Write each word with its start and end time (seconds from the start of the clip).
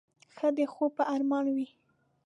ښه 0.35 0.47
د 0.57 0.59
خوب 0.73 0.91
په 0.97 1.03
ارمان 1.13 1.45
وې. 1.55 1.67